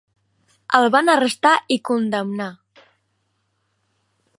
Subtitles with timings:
[0.79, 2.51] El van arrestar i condemnar.